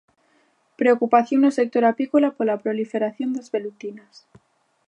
Preocupación 0.81 1.39
no 1.41 1.51
sector 1.59 1.83
apícola 1.85 2.29
pola 2.37 2.59
proliferación 2.63 3.29
das 3.35 3.49
velutinas. 3.55 4.13